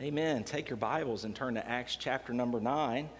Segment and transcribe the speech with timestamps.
[0.00, 0.44] Amen.
[0.44, 3.10] Take your Bibles and turn to Acts chapter number 9.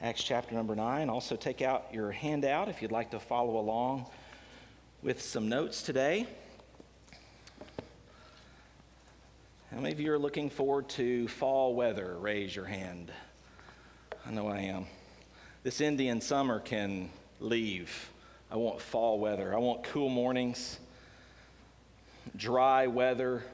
[0.00, 1.08] Acts chapter number 9.
[1.08, 4.06] Also, take out your handout if you'd like to follow along
[5.00, 6.26] with some notes today.
[9.70, 12.16] How many of you are looking forward to fall weather?
[12.18, 13.12] Raise your hand.
[14.26, 14.86] I know I am.
[15.62, 18.10] This Indian summer can leave.
[18.50, 19.54] I want fall weather.
[19.54, 20.80] I want cool mornings,
[22.34, 23.44] dry weather.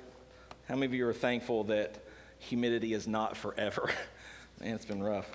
[0.67, 2.07] How many of you are thankful that?
[2.41, 3.91] Humidity is not forever.
[4.61, 5.31] Man, it's been rough.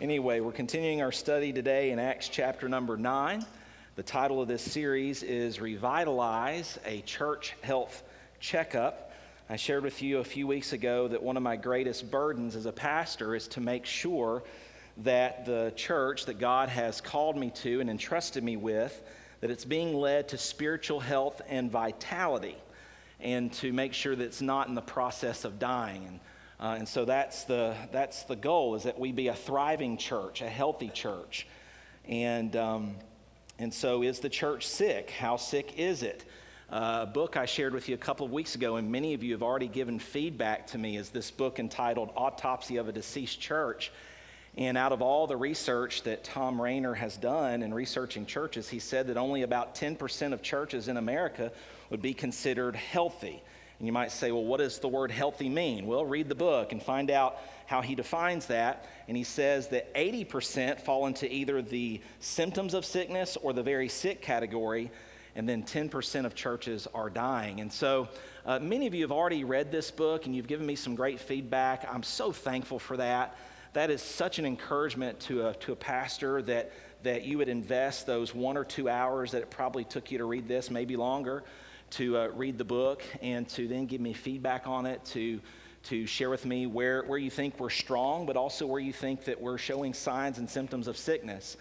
[0.00, 3.44] Anyway, we're continuing our study today in Acts chapter number 9.
[3.96, 8.02] The title of this series is Revitalize a Church Health
[8.40, 9.12] Checkup.
[9.50, 12.66] I shared with you a few weeks ago that one of my greatest burdens as
[12.66, 14.42] a pastor is to make sure
[14.98, 19.02] that the church that God has called me to and entrusted me with
[19.40, 22.56] that it's being led to spiritual health and vitality
[23.24, 26.06] and to make sure that it's not in the process of dying.
[26.06, 26.20] And,
[26.60, 30.42] uh, and so that's the, that's the goal, is that we be a thriving church,
[30.42, 31.48] a healthy church.
[32.06, 32.96] And, um,
[33.58, 35.10] and so is the church sick?
[35.10, 36.24] How sick is it?
[36.70, 39.22] Uh, a book I shared with you a couple of weeks ago, and many of
[39.22, 43.40] you have already given feedback to me, is this book entitled Autopsy of a Deceased
[43.40, 43.90] Church.
[44.56, 48.78] And out of all the research that Thom Rainer has done in researching churches, he
[48.78, 51.50] said that only about 10% of churches in America
[51.90, 53.42] would be considered healthy.
[53.78, 55.86] And you might say, well, what does the word healthy mean?
[55.86, 58.88] Well, read the book and find out how he defines that.
[59.08, 63.88] And he says that 80% fall into either the symptoms of sickness or the very
[63.88, 64.92] sick category,
[65.34, 67.60] and then 10% of churches are dying.
[67.60, 68.08] And so
[68.46, 71.18] uh, many of you have already read this book and you've given me some great
[71.18, 71.84] feedback.
[71.92, 73.36] I'm so thankful for that.
[73.74, 76.70] That is such an encouragement to a, to a pastor that,
[77.02, 80.24] that you would invest those one or two hours that it probably took you to
[80.24, 81.42] read this, maybe longer
[81.90, 85.40] to uh, read the book and to then give me feedback on it, to,
[85.82, 89.24] to share with me where, where you think we're strong, but also where you think
[89.24, 91.56] that we're showing signs and symptoms of sickness.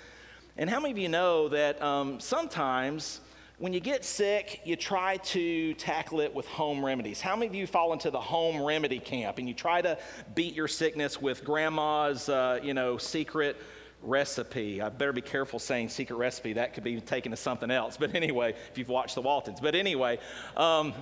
[0.55, 3.21] And how many of you know that um, sometimes
[3.59, 7.21] when you get sick, you try to tackle it with home remedies?
[7.21, 9.97] How many of you fall into the home remedy camp and you try to
[10.35, 13.57] beat your sickness with grandma's, uh, you know, secret
[14.03, 14.81] recipe.
[14.81, 16.53] I better be careful saying secret recipe.
[16.53, 17.97] That could be taken to something else.
[17.97, 19.59] But anyway, if you've watched The Waltons.
[19.59, 20.19] But anyway,
[20.57, 20.93] um,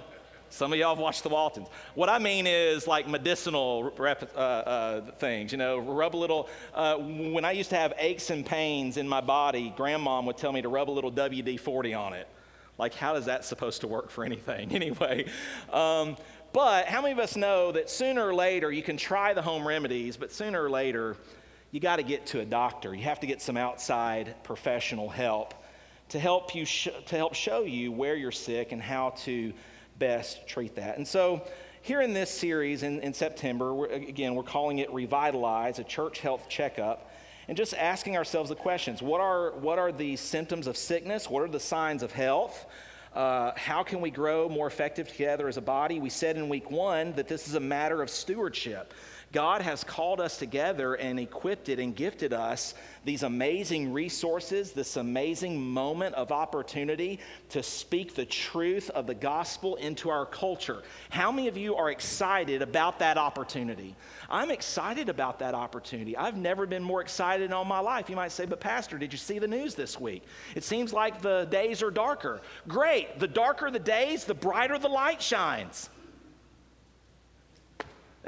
[0.49, 1.67] some of y'all have watched The Waltons.
[1.95, 6.49] What I mean is like medicinal rep, uh, uh, things, you know, rub a little.
[6.73, 10.51] Uh, when I used to have aches and pains in my body, grandmom would tell
[10.51, 12.27] me to rub a little WD 40 on it.
[12.81, 14.71] Like, how is that supposed to work for anything?
[14.81, 15.25] Anyway,
[15.71, 16.17] um,
[16.51, 19.67] but how many of us know that sooner or later you can try the home
[19.67, 21.15] remedies, but sooner or later,
[21.69, 22.95] you got to get to a doctor.
[22.95, 25.53] You have to get some outside professional help
[26.09, 29.53] to help you sh- to help show you where you're sick and how to
[29.99, 30.97] best treat that.
[30.97, 31.47] And so
[31.83, 36.19] here in this series in, in September, we're, again, we're calling it Revitalize, a church
[36.19, 37.10] health checkup,
[37.51, 41.29] and just asking ourselves the questions what are, what are the symptoms of sickness?
[41.29, 42.65] What are the signs of health?
[43.13, 45.99] Uh, how can we grow more effective together as a body?
[45.99, 48.93] We said in week one that this is a matter of stewardship.
[49.31, 52.73] God has called us together and equipped it and gifted us
[53.05, 57.19] these amazing resources, this amazing moment of opportunity
[57.49, 60.83] to speak the truth of the gospel into our culture.
[61.09, 63.95] How many of you are excited about that opportunity?
[64.29, 66.17] I'm excited about that opportunity.
[66.17, 68.09] I've never been more excited in all my life.
[68.09, 70.23] You might say, but Pastor, did you see the news this week?
[70.55, 72.41] It seems like the days are darker.
[72.67, 73.19] Great.
[73.19, 75.89] The darker the days, the brighter the light shines.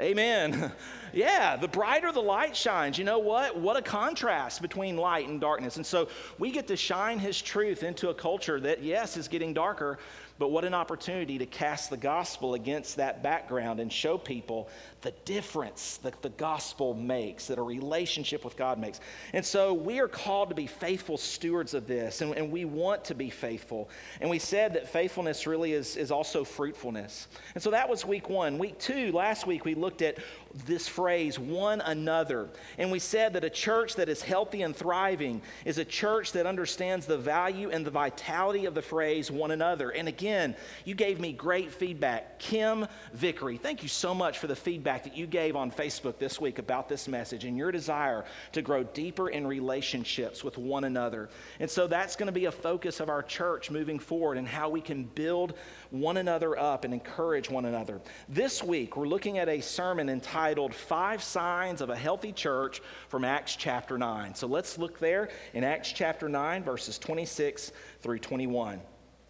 [0.00, 0.72] Amen.
[1.12, 2.98] yeah, the brighter the light shines.
[2.98, 3.56] You know what?
[3.56, 5.76] What a contrast between light and darkness.
[5.76, 9.54] And so we get to shine His truth into a culture that, yes, is getting
[9.54, 9.98] darker,
[10.38, 14.68] but what an opportunity to cast the gospel against that background and show people
[15.02, 19.00] the difference that the gospel makes, that a relationship with God makes.
[19.32, 23.04] And so we are called to be faithful stewards of this, and, and we want
[23.06, 23.88] to be faithful.
[24.20, 27.28] And we said that faithfulness really is, is also fruitfulness.
[27.54, 28.58] And so that was week one.
[28.58, 30.18] Week two, last week, we looked at
[30.66, 32.48] this phrase, one another.
[32.78, 36.46] And we said that a church that is healthy and thriving is a church that
[36.46, 39.90] understands the value and the vitality of the phrase one another.
[39.90, 40.54] And again,
[40.84, 42.38] you gave me great feedback.
[42.38, 46.40] Kim Vickery, thank you so much for the feedback that you gave on Facebook this
[46.40, 51.30] week about this message and your desire to grow deeper in relationships with one another.
[51.58, 54.68] And so that's going to be a focus of our church moving forward and how
[54.68, 55.54] we can build
[55.90, 58.00] one another up and encourage one another.
[58.28, 60.43] This week, we're looking at a sermon entitled
[60.74, 64.34] Five Signs of a Healthy Church from Acts chapter 9.
[64.34, 68.78] So let's look there in Acts chapter 9, verses 26 through 21.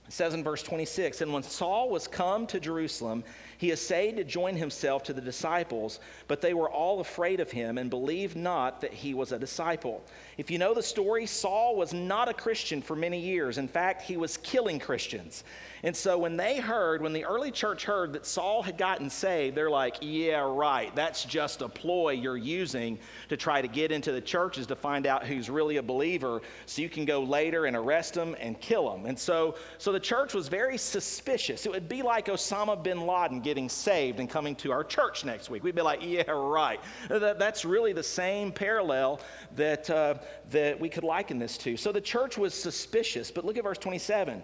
[0.06, 3.24] It says in verse 26 And when Saul was come to Jerusalem,
[3.56, 7.78] he essayed to join himself to the disciples, but they were all afraid of him
[7.78, 10.04] and believed not that he was a disciple.
[10.36, 13.56] If you know the story, Saul was not a Christian for many years.
[13.56, 15.44] In fact, he was killing Christians.
[15.82, 19.56] And so when they heard, when the early church heard that Saul had gotten saved,
[19.56, 20.94] they're like, yeah, right.
[20.94, 22.98] That's just a ploy you're using
[23.28, 26.82] to try to get into the churches to find out who's really a believer so
[26.82, 29.06] you can go later and arrest them and kill them.
[29.06, 31.66] And so, so the church was very suspicious.
[31.66, 35.50] It would be like Osama bin Laden getting saved and coming to our church next
[35.50, 35.62] week.
[35.62, 36.80] We'd be like, yeah, right.
[37.08, 39.20] That's really the same parallel
[39.54, 40.16] that, uh,
[40.50, 41.76] that we could liken this to.
[41.76, 43.30] So the church was suspicious.
[43.30, 44.42] But look at verse 27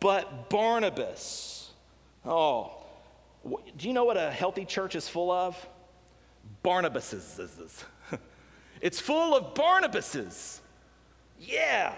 [0.00, 1.70] but Barnabas.
[2.24, 2.72] Oh,
[3.76, 5.68] do you know what a healthy church is full of?
[6.64, 7.84] Barnabases.
[8.80, 10.60] it's full of Barnabases.
[11.38, 11.92] Yeah.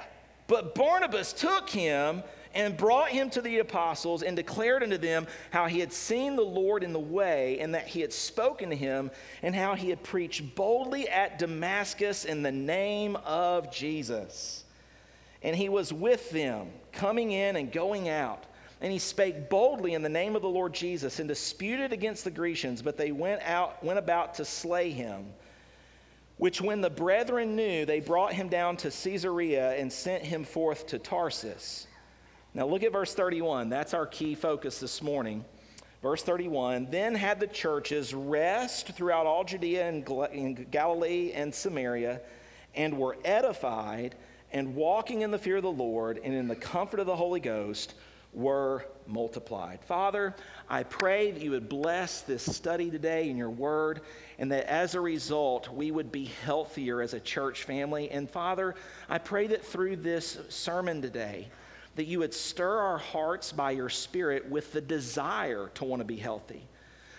[0.49, 2.25] But Barnabas took him
[2.59, 6.43] and brought him to the apostles and declared unto them how he had seen the
[6.43, 9.13] Lord in the way and that he had spoken to him
[9.43, 14.65] and how he had preached boldly at Damascus in the name of Jesus.
[15.41, 18.43] And he was with them, coming in and going out.
[18.81, 22.31] And he spake boldly in the name of the Lord Jesus and disputed against the
[22.33, 25.27] Grecians, but they went out, went about to slay him.
[26.39, 30.89] Which when the brethren knew, they brought him down to Caesarea and sent him forth
[30.89, 31.87] to Tarsus.
[32.55, 33.69] Now look at verse 31.
[33.69, 35.45] That's our key focus this morning.
[36.03, 42.21] Verse 31 Then had the churches rest throughout all Judea and Galilee and Samaria,
[42.75, 44.15] and were edified
[44.51, 47.41] and walking in the fear of the Lord and in the comfort of the Holy
[47.41, 47.95] Ghost
[48.33, 49.83] were multiplied.
[49.85, 50.35] Father,
[50.69, 54.03] I pray that you would bless this study today in your word
[54.39, 58.11] and that as a result we would be healthier as a church family.
[58.11, 58.75] And Father,
[59.09, 61.49] I pray that through this sermon today,
[61.99, 66.07] that you would stir our hearts by your spirit with the desire to want to
[66.07, 66.67] be healthy.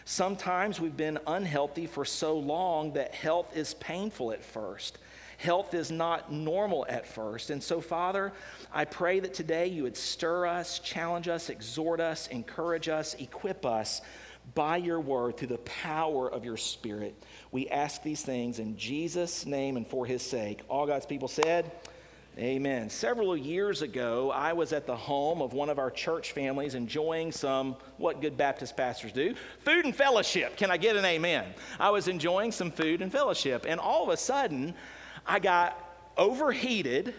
[0.06, 4.98] Sometimes we've been unhealthy for so long that health is painful at first
[5.40, 7.50] health is not normal at first.
[7.50, 8.34] And so, Father,
[8.74, 13.66] I pray that today you would stir us, challenge us, exhort us, encourage us, equip
[13.66, 14.02] us
[14.54, 17.16] by your word through the power of your spirit.
[17.54, 20.60] We ask these things in Jesus' name and for his sake.
[20.68, 21.72] All God's people said,
[22.40, 22.90] Amen.
[22.90, 27.34] Several years ago, I was at the home of one of our church families enjoying
[27.34, 30.56] some, what good Baptist pastors do, food and fellowship.
[30.56, 31.44] Can I get an amen?
[31.82, 34.74] I was enjoying some food and fellowship, and all of a sudden,
[35.28, 37.14] I got overheated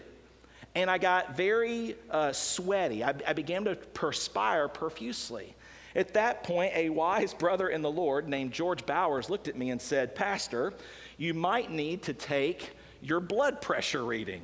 [0.73, 3.03] and I got very uh, sweaty.
[3.03, 5.53] I, I began to perspire profusely.
[5.95, 9.69] At that point, a wise brother in the Lord named George Bowers looked at me
[9.69, 10.73] and said, Pastor,
[11.17, 12.71] you might need to take
[13.03, 14.41] your blood pressure reading.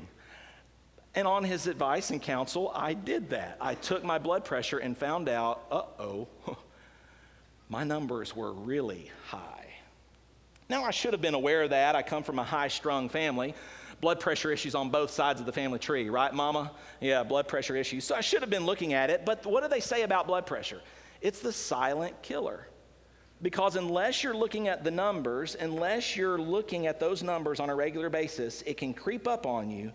[1.18, 3.58] And on his advice and counsel, I did that.
[3.60, 6.28] I took my blood pressure and found out, uh oh,
[7.70, 9.66] my numbers were really high.
[10.70, 11.96] Now, I should have been aware of that.
[11.96, 13.56] I come from a high strung family.
[14.00, 16.70] Blood pressure issues on both sides of the family tree, right, mama?
[17.02, 18.04] Yeah, blood pressure issues.
[18.04, 19.26] So I should have been looking at it.
[19.26, 20.82] But what do they say about blood pressure?
[21.22, 22.68] It's the silent killer.
[23.42, 27.76] Because unless you're looking at the numbers, unless you're looking at those numbers on a
[27.76, 29.92] regular basis, it can creep up on you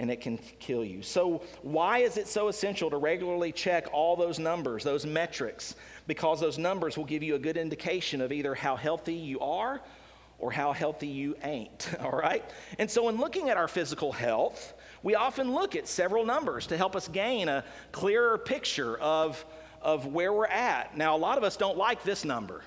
[0.00, 1.02] and it can kill you.
[1.02, 5.76] So, why is it so essential to regularly check all those numbers, those metrics?
[6.06, 9.80] Because those numbers will give you a good indication of either how healthy you are
[10.38, 12.42] or how healthy you ain't, all right?
[12.78, 16.78] And so, in looking at our physical health, we often look at several numbers to
[16.78, 19.44] help us gain a clearer picture of,
[19.82, 20.96] of where we're at.
[20.96, 22.62] Now, a lot of us don't like this number.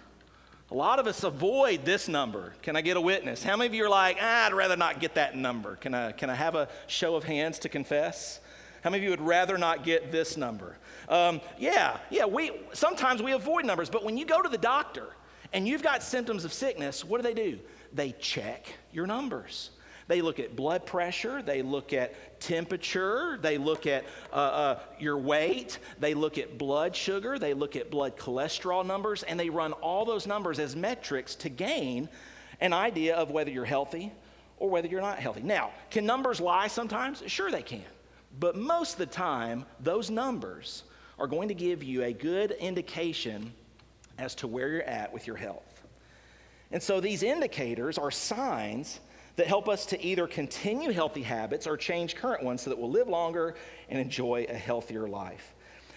[0.73, 2.55] A lot of us avoid this number.
[2.63, 3.43] Can I get a witness?
[3.43, 5.75] How many of you are like, ah, I'd rather not get that number?
[5.75, 8.39] Can I, can I have a show of hands to confess?
[8.83, 10.75] How many of you would rather not get this number?
[11.09, 15.09] Um, yeah, yeah, we, sometimes we avoid numbers, but when you go to the doctor
[15.53, 17.59] and you've got symptoms of sickness, what do they do?
[17.93, 19.69] They check your numbers.
[20.07, 25.17] They look at blood pressure, they look at temperature, they look at uh, uh, your
[25.17, 29.73] weight, they look at blood sugar, they look at blood cholesterol numbers, and they run
[29.73, 32.09] all those numbers as metrics to gain
[32.59, 34.11] an idea of whether you're healthy
[34.57, 35.41] or whether you're not healthy.
[35.41, 37.23] Now, can numbers lie sometimes?
[37.27, 37.83] Sure, they can.
[38.39, 40.83] But most of the time, those numbers
[41.19, 43.53] are going to give you a good indication
[44.17, 45.83] as to where you're at with your health.
[46.71, 48.99] And so these indicators are signs
[49.35, 52.91] that help us to either continue healthy habits or change current ones so that we'll
[52.91, 53.55] live longer
[53.89, 55.53] and enjoy a healthier life.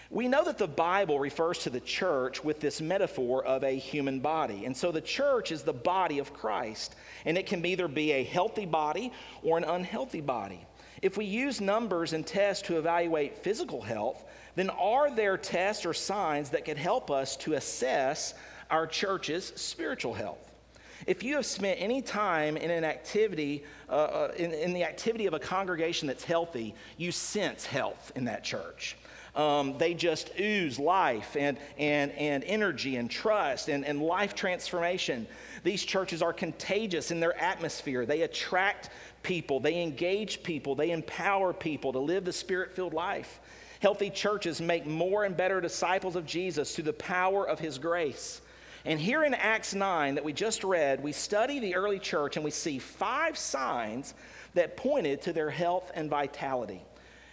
[0.08, 4.20] We know that the Bible refers to the church with this metaphor of a human
[4.20, 4.64] body.
[4.64, 8.22] And so the church is the body of Christ, and it can either be a
[8.22, 9.12] healthy body
[9.42, 10.64] or an unhealthy body.
[11.02, 14.24] If we use numbers and tests to evaluate physical health,
[14.54, 18.34] then are there tests or signs that could help us to assess
[18.70, 20.45] our church's spiritual health?
[21.06, 25.26] If you have spent any time in an activity, uh, uh, in, in, the activity
[25.26, 28.96] of a congregation that's healthy, you sense health in that church.
[29.36, 35.26] Um, they just ooze life and, and, and energy and trust and, and life transformation.
[35.62, 38.06] These churches are contagious in their atmosphere.
[38.06, 38.88] They attract
[39.22, 43.40] people, they engage people, they empower people to live the spirit filled life.
[43.80, 48.40] Healthy churches make more and better disciples of Jesus through the power of his grace.
[48.86, 52.44] And here in Acts 9 that we just read, we study the early church and
[52.44, 54.14] we see five signs
[54.54, 56.80] that pointed to their health and vitality.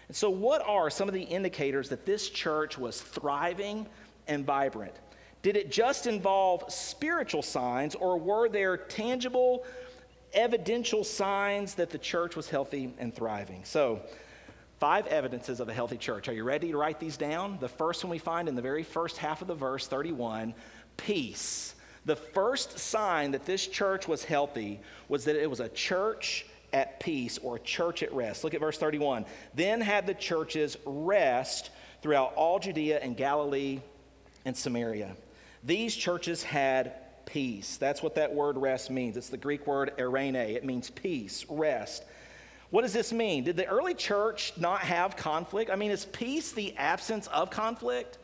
[0.07, 3.85] And so, what are some of the indicators that this church was thriving
[4.27, 4.95] and vibrant?
[5.43, 9.63] Did it just involve spiritual signs, or were there tangible,
[10.33, 13.63] evidential signs that the church was healthy and thriving?
[13.63, 14.01] So,
[14.79, 16.27] five evidences of a healthy church.
[16.27, 17.57] Are you ready to write these down?
[17.61, 20.53] The first one we find in the very first half of the verse, 31
[20.97, 21.75] peace.
[22.05, 26.99] The first sign that this church was healthy was that it was a church at
[26.99, 28.43] peace or a church at rest.
[28.43, 29.25] Look at verse 31.
[29.53, 31.69] Then had the churches rest
[32.01, 33.79] throughout all Judea and Galilee
[34.43, 35.15] and Samaria.
[35.63, 36.93] These churches had
[37.25, 37.77] peace.
[37.77, 39.15] That's what that word rest means.
[39.15, 40.35] It's the Greek word eirene.
[40.35, 42.03] It means peace, rest.
[42.69, 43.43] What does this mean?
[43.43, 45.69] Did the early church not have conflict?
[45.69, 48.17] I mean, is peace the absence of conflict?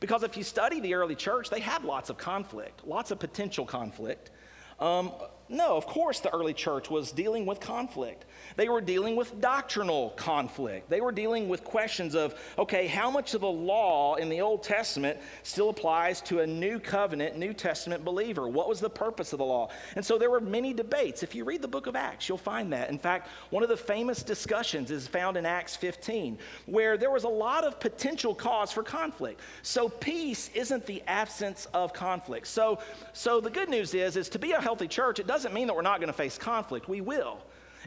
[0.00, 3.64] Because if you study the early church, they had lots of conflict, lots of potential
[3.64, 4.30] conflict.
[4.78, 5.12] Um,
[5.48, 8.24] no, of course, the early church was dealing with conflict.
[8.56, 10.90] They were dealing with doctrinal conflict.
[10.90, 14.64] They were dealing with questions of, okay, how much of the law in the Old
[14.64, 18.48] Testament still applies to a new covenant, New Testament believer?
[18.48, 19.68] What was the purpose of the law?
[19.94, 21.22] And so there were many debates.
[21.22, 22.90] If you read the book of Acts, you'll find that.
[22.90, 27.24] In fact, one of the famous discussions is found in Acts 15, where there was
[27.24, 29.40] a lot of potential cause for conflict.
[29.62, 32.48] So peace isn't the absence of conflict.
[32.48, 32.80] So,
[33.12, 35.74] so the good news is, is to be a healthy church, it doesn't mean that
[35.74, 36.88] we're not going to face conflict.
[36.88, 37.38] We will.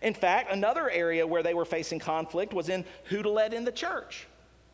[0.01, 3.65] In fact, another area where they were facing conflict was in who to let in
[3.65, 4.27] the church.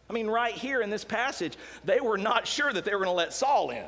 [0.10, 3.10] I mean, right here in this passage, they were not sure that they were going
[3.10, 3.86] to let Saul in.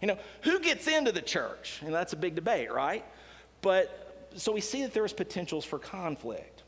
[0.00, 1.80] You know, who gets into the church?
[1.84, 3.04] And that's a big debate, right?
[3.60, 6.62] But so we see that there was potentials for conflict.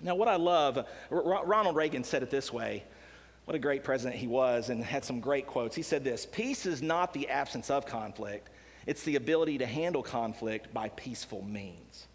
[0.00, 2.84] Now, what I love, Ronald Reagan said it this way.
[3.44, 5.74] What a great president he was, and had some great quotes.
[5.74, 8.48] He said this Peace is not the absence of conflict,
[8.86, 12.06] it's the ability to handle conflict by peaceful means.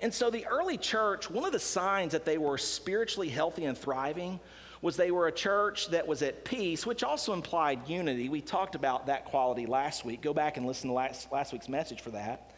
[0.00, 3.76] And so the early church, one of the signs that they were spiritually healthy and
[3.76, 4.38] thriving
[4.80, 8.28] was they were a church that was at peace, which also implied unity.
[8.28, 10.22] We talked about that quality last week.
[10.22, 12.52] Go back and listen to last, last week's message for that.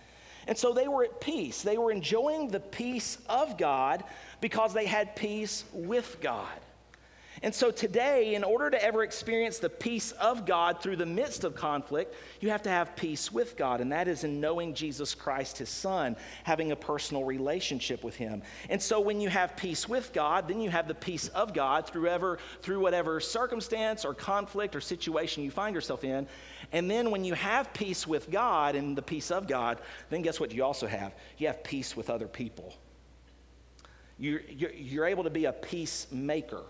[0.46, 1.62] And so they were at peace.
[1.62, 4.04] They were enjoying the peace of God
[4.40, 6.48] because they had peace with God.
[7.42, 11.42] And so today, in order to ever experience the peace of God through the midst
[11.42, 13.80] of conflict, you have to have peace with God.
[13.80, 18.42] And that is in knowing Jesus Christ, his son, having a personal relationship with him.
[18.68, 21.86] And so when you have peace with God, then you have the peace of God
[21.86, 26.26] through, ever, through whatever circumstance or conflict or situation you find yourself in.
[26.72, 29.80] And then when you have peace with God and the peace of God,
[30.10, 31.14] then guess what you also have?
[31.38, 32.74] You have peace with other people.
[34.18, 36.64] You're, you're, you're able to be a peacemaker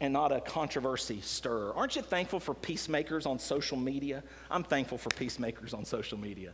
[0.00, 1.74] and not a controversy stirrer.
[1.74, 4.22] Aren't you thankful for peacemakers on social media?
[4.50, 6.52] I'm thankful for peacemakers on social media.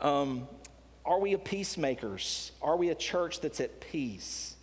[0.00, 0.46] Um,
[1.04, 2.52] are we a peacemakers?
[2.62, 4.54] Are we a church that's at peace?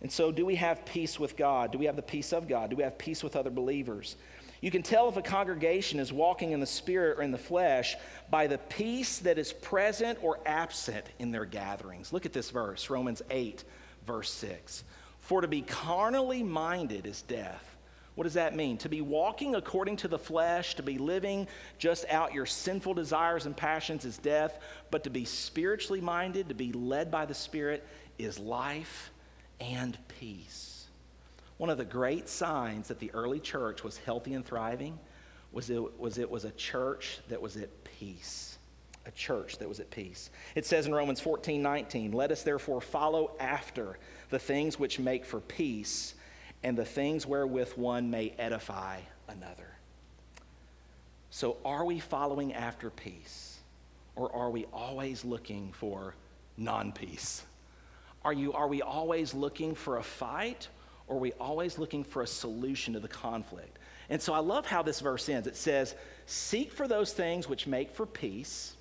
[0.00, 1.70] And so, do we have peace with God?
[1.70, 2.70] Do we have the peace of God?
[2.70, 4.16] Do we have peace with other believers?
[4.60, 7.96] You can tell if a congregation is walking in the spirit or in the flesh
[8.30, 12.12] by the peace that is present or absent in their gatherings.
[12.12, 13.64] Look at this verse, Romans 8,
[14.06, 14.84] verse 6.
[15.22, 17.64] For to be carnally minded is death.
[18.14, 18.76] What does that mean?
[18.78, 21.48] To be walking according to the flesh, to be living
[21.78, 24.58] just out your sinful desires and passions is death,
[24.90, 27.86] but to be spiritually minded, to be led by the Spirit,
[28.18, 29.10] is life
[29.60, 30.88] and peace.
[31.56, 34.98] One of the great signs that the early church was healthy and thriving
[35.52, 38.58] was it was, it was a church that was at peace.
[39.06, 40.30] A church that was at peace.
[40.54, 43.98] It says in Romans 14 19, let us therefore follow after
[44.32, 46.14] the things which make for peace,
[46.62, 48.98] and the things wherewith one may edify
[49.28, 49.68] another.
[51.30, 53.58] So, are we following after peace,
[54.16, 56.14] or are we always looking for
[56.56, 57.44] non peace?
[58.24, 60.66] Are, you, are we always looking for a fight,
[61.08, 63.78] or are we always looking for a solution to the conflict?
[64.08, 65.46] And so I love how this verse ends.
[65.46, 68.76] It says, Seek for those things which make for peace,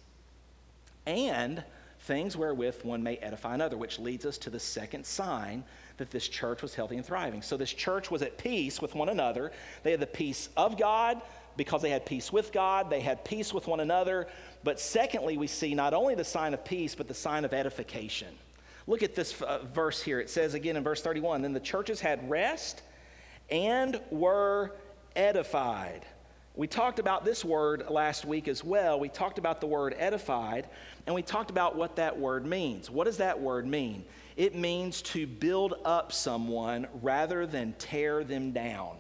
[1.06, 1.62] and
[2.02, 5.64] things wherewith one may edify another, which leads us to the second sign
[5.98, 7.42] that this church was healthy and thriving.
[7.42, 9.52] So this church was at peace with one another.
[9.84, 11.22] They had the peace of God
[11.58, 14.28] because they had peace with God, they had peace with one another.
[14.64, 18.30] But secondly, we see not only the sign of peace, but the sign of edification.
[18.88, 20.20] Look at this uh, verse here.
[20.20, 22.82] It says again in verse 31 Then the churches had rest
[23.50, 24.72] and were
[25.16, 26.06] edified.
[26.56, 29.00] We talked about this word last week as well.
[29.00, 30.68] We talked about the word edified,
[31.06, 32.90] and we talked about what that word means.
[32.90, 34.06] What does that word mean?
[34.38, 38.98] It means to build up someone rather than tear them down.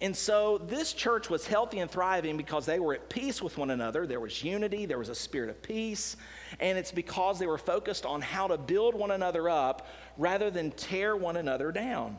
[0.00, 3.70] And so this church was healthy and thriving because they were at peace with one
[3.70, 4.06] another.
[4.06, 6.16] There was unity, there was a spirit of peace,
[6.60, 9.86] and it's because they were focused on how to build one another up
[10.18, 12.18] rather than tear one another down.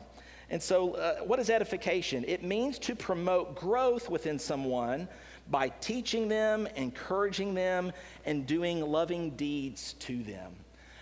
[0.50, 2.24] And so, uh, what is edification?
[2.26, 5.06] It means to promote growth within someone
[5.50, 7.92] by teaching them, encouraging them,
[8.24, 10.52] and doing loving deeds to them.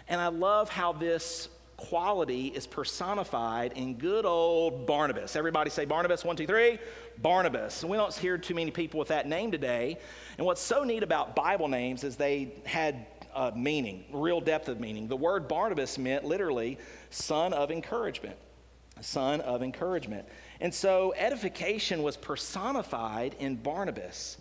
[0.09, 5.37] And I love how this quality is personified in good old Barnabas.
[5.37, 6.79] Everybody say Barnabas, one, two, three.
[7.19, 7.85] Barnabas.
[7.85, 9.99] We don't hear too many people with that name today.
[10.39, 14.81] And what's so neat about Bible names is they had uh, meaning, real depth of
[14.81, 15.09] meaning.
[15.09, 16.79] The word Barnabas meant literally
[17.11, 18.37] son of encouragement.
[19.03, 20.27] Son of encouragement.
[20.61, 24.39] And so edification was personified in Barnabas.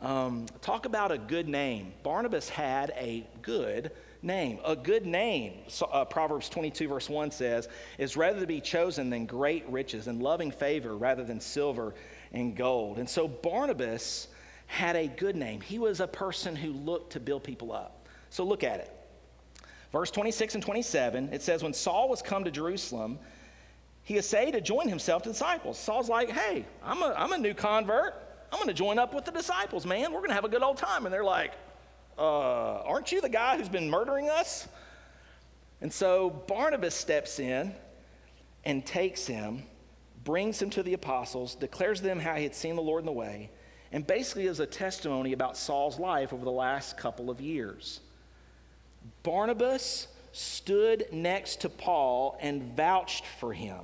[0.00, 1.92] Um, talk about a good name.
[2.02, 3.90] Barnabas had a good
[4.22, 4.58] name.
[4.64, 9.10] A good name, so, uh, Proverbs 22, verse 1 says, is rather to be chosen
[9.10, 11.94] than great riches and loving favor rather than silver
[12.32, 12.98] and gold.
[12.98, 14.28] And so Barnabas
[14.66, 15.60] had a good name.
[15.60, 18.06] He was a person who looked to build people up.
[18.30, 18.94] So look at it.
[19.92, 23.18] Verse 26 and 27, it says, When Saul was come to Jerusalem,
[24.08, 25.78] he essayed to join himself to disciples.
[25.78, 28.14] Saul's like, Hey, I'm a, I'm a new convert.
[28.50, 30.14] I'm going to join up with the disciples, man.
[30.14, 31.04] We're going to have a good old time.
[31.04, 31.52] And they're like,
[32.16, 34.66] uh, Aren't you the guy who's been murdering us?
[35.82, 37.74] And so Barnabas steps in
[38.64, 39.64] and takes him,
[40.24, 43.12] brings him to the apostles, declares them how he had seen the Lord in the
[43.12, 43.50] way,
[43.92, 48.00] and basically is a testimony about Saul's life over the last couple of years.
[49.22, 53.80] Barnabas stood next to Paul and vouched for him.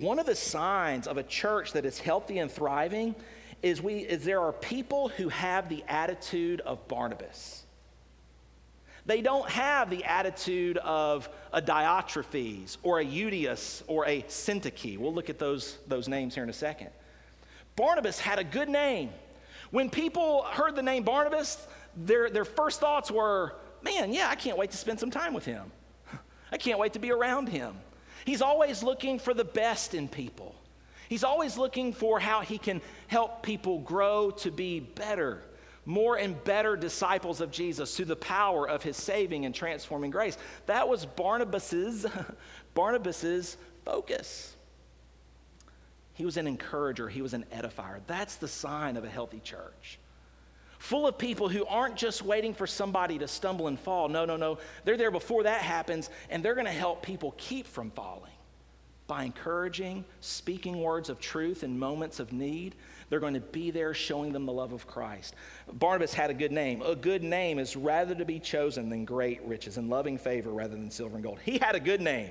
[0.00, 3.16] One of the signs of a church that is healthy and thriving
[3.64, 7.64] is, we, is there are people who have the attitude of Barnabas.
[9.06, 14.98] They don't have the attitude of a Diotrephes or a Euodias or a Syntyche.
[14.98, 16.90] We'll look at those, those names here in a second.
[17.74, 19.10] Barnabas had a good name.
[19.72, 24.58] When people heard the name Barnabas, their, their first thoughts were, man, yeah, I can't
[24.58, 25.72] wait to spend some time with him.
[26.52, 27.74] I can't wait to be around him.
[28.28, 30.54] He's always looking for the best in people.
[31.08, 35.40] He's always looking for how he can help people grow to be better,
[35.86, 40.36] more and better disciples of Jesus through the power of his saving and transforming grace.
[40.66, 42.04] That was Barnabas's
[42.74, 44.54] Barnabas's focus.
[46.12, 48.00] He was an encourager, he was an edifier.
[48.06, 49.98] That's the sign of a healthy church.
[50.88, 54.08] Full of people who aren't just waiting for somebody to stumble and fall.
[54.08, 54.56] No, no, no.
[54.86, 58.32] They're there before that happens, and they're going to help people keep from falling
[59.06, 62.74] by encouraging, speaking words of truth in moments of need.
[63.10, 65.34] They're going to be there showing them the love of Christ.
[65.74, 66.80] Barnabas had a good name.
[66.80, 70.74] A good name is rather to be chosen than great riches and loving favor rather
[70.74, 71.38] than silver and gold.
[71.44, 72.30] He had a good name.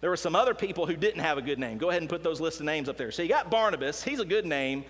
[0.00, 1.78] There were some other people who didn't have a good name.
[1.78, 3.12] Go ahead and put those list of names up there.
[3.12, 4.84] So you got Barnabas, he's a good name.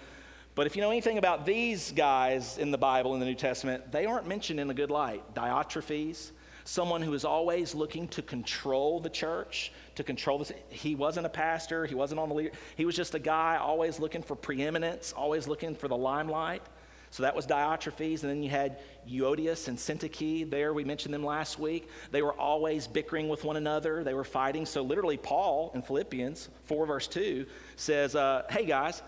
[0.55, 3.90] But if you know anything about these guys in the Bible in the New Testament,
[3.90, 5.35] they aren't mentioned in a good light.
[5.35, 6.31] Diotrephes,
[6.62, 10.53] someone who is always looking to control the church, to control this.
[10.69, 12.53] He wasn't a pastor, he wasn't on the leader.
[12.77, 16.62] He was just a guy always looking for preeminence, always looking for the limelight.
[17.11, 18.23] So that was Diotrephes.
[18.23, 20.73] And then you had Euodias and Syntyche there.
[20.73, 21.88] We mentioned them last week.
[22.12, 24.67] They were always bickering with one another, they were fighting.
[24.67, 29.03] So literally, Paul in Philippians 4, verse 2 says, uh, Hey guys,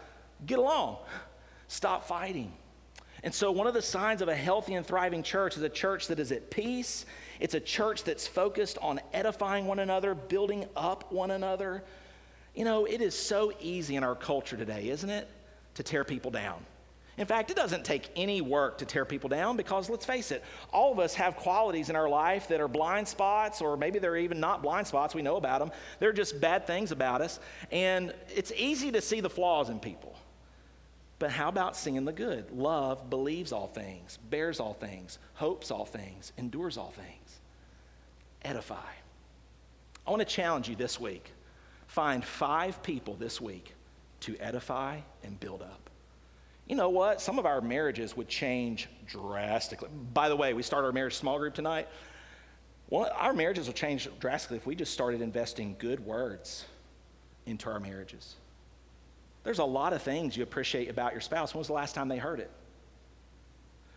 [0.45, 0.99] get along,
[1.69, 2.53] stop fighting.
[3.23, 6.07] And so, one of the signs of a healthy and thriving church is a church
[6.09, 7.07] that is at peace
[7.41, 11.83] it's a church that's focused on edifying one another, building up one another.
[12.55, 15.29] You know, it is so easy in our culture today, isn't it,
[15.75, 16.65] to tear people down.
[17.19, 20.45] In fact, it doesn't take any work to tear people down because let's face it,
[20.71, 24.19] all of us have qualities in our life that are blind spots, or maybe they're
[24.19, 25.15] even not blind spots.
[25.15, 25.71] We know about them.
[25.99, 27.41] They're just bad things about us.
[27.73, 30.15] And it's easy to see the flaws in people.
[31.19, 32.51] But how about seeing the good?
[32.51, 37.41] Love believes all things, bears all things, hopes all things, endures all things.
[38.43, 38.77] Edify.
[40.07, 41.33] I want to challenge you this week.
[41.87, 43.75] Find five people this week
[44.21, 45.91] to edify and build up.
[46.67, 47.21] you know what?
[47.21, 49.89] Some of our marriages would change drastically.
[50.13, 51.89] By the way, we start our marriage small group tonight.
[52.91, 56.65] Well, our marriages will change drastically if we just started investing good words
[57.47, 58.35] into our marriages.
[59.47, 61.55] There's a lot of things you appreciate about your spouse.
[61.55, 62.51] When was the last time they heard it?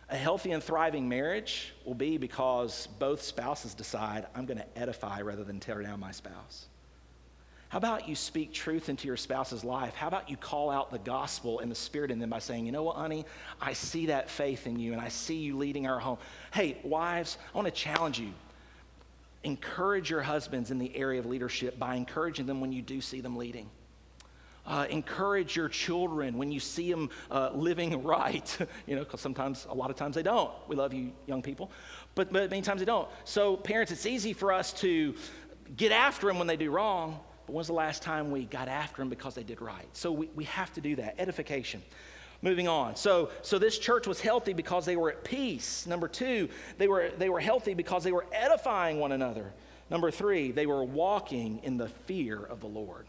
[0.08, 5.22] A healthy and thriving marriage will be because both spouses decide, I'm going to edify
[5.22, 6.66] rather than tear down my spouse.
[7.68, 9.96] How about you speak truth into your spouse's life?
[9.96, 12.70] How about you call out the gospel and the spirit in them by saying, you
[12.70, 13.26] know what, honey,
[13.60, 16.18] I see that faith in you and I see you leading our home.
[16.54, 18.32] Hey, wives, I want to challenge you.
[19.42, 23.20] Encourage your husbands in the area of leadership by encouraging them when you do see
[23.20, 23.68] them leading.
[24.70, 28.56] Uh, encourage your children when you see them uh, living right,
[28.86, 30.52] you know, because sometimes, a lot of times they don't.
[30.68, 31.72] We love you, young people,
[32.14, 33.08] but, but many times they don't.
[33.24, 35.16] So, parents, it's easy for us to
[35.76, 39.02] get after them when they do wrong, but when's the last time we got after
[39.02, 39.88] them because they did right?
[39.92, 41.16] So we, we have to do that.
[41.18, 41.82] Edification.
[42.40, 42.94] Moving on.
[42.94, 45.84] So, so this church was healthy because they were at peace.
[45.84, 49.52] Number two, they were, they were healthy because they were edifying one another.
[49.90, 53.06] Number three, they were walking in the fear of the Lord.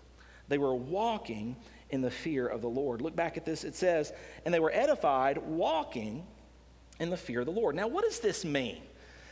[0.51, 1.55] They were walking
[1.91, 3.01] in the fear of the Lord.
[3.01, 3.63] Look back at this.
[3.63, 4.11] It says,
[4.45, 6.27] and they were edified, walking
[6.99, 7.73] in the fear of the Lord.
[7.73, 8.81] Now, what does this mean?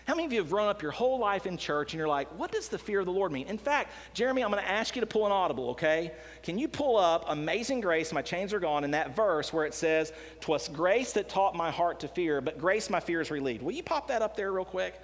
[0.06, 2.30] How many of you have grown up your whole life in church and you're like,
[2.40, 3.48] what does the fear of the Lord mean?
[3.48, 6.14] In fact, Jeremy, I'm going to ask you to pull an audible, okay?
[6.42, 9.74] Can you pull up Amazing Grace, My Chains Are Gone, in that verse where it
[9.74, 13.62] says, Twas grace that taught my heart to fear, but grace my fears relieved.
[13.62, 15.00] Will you pop that up there real quick?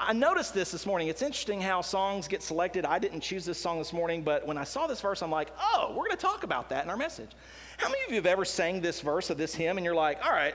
[0.00, 1.08] I noticed this this morning.
[1.08, 2.84] It's interesting how songs get selected.
[2.84, 5.48] I didn't choose this song this morning, but when I saw this verse, I'm like,
[5.60, 7.30] oh, we're going to talk about that in our message.
[7.78, 10.24] How many of you have ever sang this verse of this hymn and you're like,
[10.24, 10.54] all right,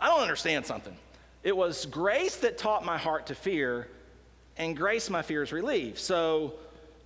[0.00, 0.96] I don't understand something?
[1.42, 3.88] It was grace that taught my heart to fear,
[4.56, 5.98] and grace my fears relieve.
[5.98, 6.54] So,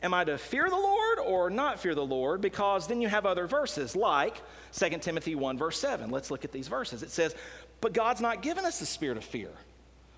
[0.03, 2.41] am I to fear the Lord or not fear the Lord?
[2.41, 4.41] Because then you have other verses like
[4.73, 6.11] 2 Timothy 1, verse 7.
[6.11, 7.03] Let's look at these verses.
[7.03, 7.35] It says,
[7.81, 9.51] But God's not given us the spirit of fear,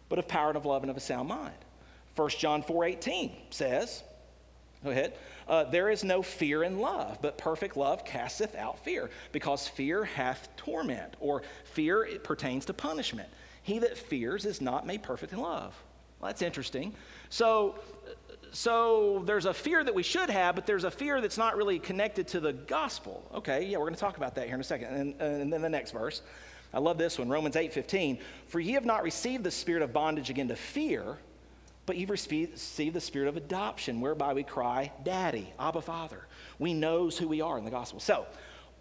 [0.09, 1.55] but of power and of love and of a sound mind.
[2.17, 4.03] 1 John 4, 18 says,
[4.85, 5.15] Go ahead.
[5.49, 10.05] Uh, there is no fear in love, but perfect love casteth out fear, because fear
[10.05, 13.29] hath torment, or fear it pertains to punishment.
[13.63, 15.75] He that fears is not made perfect in love.
[16.21, 16.95] Well, that's interesting.
[17.31, 17.77] So,
[18.53, 21.79] so there's a fear that we should have, but there's a fear that's not really
[21.79, 23.29] connected to the gospel.
[23.35, 24.95] Okay, yeah, we're going to talk about that here in a second.
[24.95, 26.23] And, and then the next verse.
[26.77, 28.19] I love this one, Romans 8:15.
[28.49, 31.17] For ye have not received the spirit of bondage again to fear,
[31.87, 36.27] but you've received the spirit of adoption, whereby we cry, Daddy, Abba Father.
[36.59, 37.99] We knows who we are in the gospel.
[37.99, 38.27] So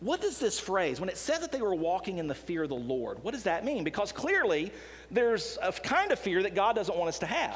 [0.01, 2.69] what does this phrase, when it says that they were walking in the fear of
[2.69, 3.85] the Lord, what does that mean?
[3.85, 4.73] Because clearly
[5.09, 7.55] there's a kind of fear that God doesn't want us to have.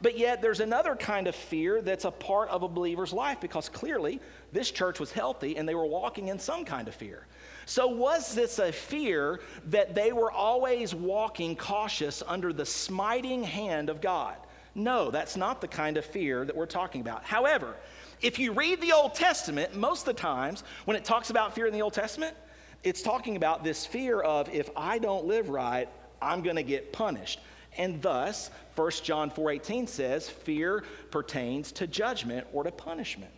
[0.00, 3.68] But yet there's another kind of fear that's a part of a believer's life because
[3.68, 4.20] clearly
[4.52, 7.26] this church was healthy and they were walking in some kind of fear.
[7.68, 13.90] So, was this a fear that they were always walking cautious under the smiting hand
[13.90, 14.36] of God?
[14.76, 17.24] No, that's not the kind of fear that we're talking about.
[17.24, 17.74] However,
[18.22, 21.66] if you read the Old Testament, most of the times when it talks about fear
[21.66, 22.36] in the Old Testament,
[22.84, 25.88] it's talking about this fear of if I don't live right,
[26.22, 27.40] I'm going to get punished.
[27.76, 33.32] And thus, 1 John 4:18 says, fear pertains to judgment or to punishment.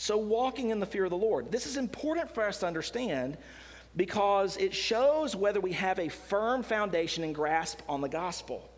[0.00, 1.50] So walking in the fear of the Lord.
[1.50, 3.36] This is important for us to understand
[3.98, 8.70] because it shows whether we have a firm foundation and grasp on the gospel.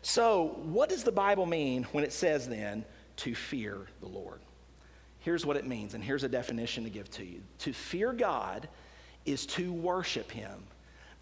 [0.00, 4.40] So, what does the Bible mean when it says then to fear the Lord?
[5.20, 7.42] Here's what it means, and here's a definition to give to you.
[7.60, 8.66] To fear God
[9.26, 10.64] is to worship Him,